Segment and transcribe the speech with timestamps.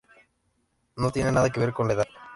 [0.95, 2.07] No tiene nada que ver con la edad".